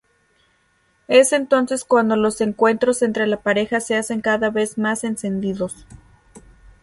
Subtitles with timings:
[1.07, 5.85] Es entonces cuando los encuentros entre la pareja se hacen cada vez más encendidos.